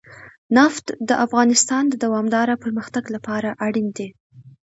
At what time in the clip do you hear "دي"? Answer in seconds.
3.97-4.09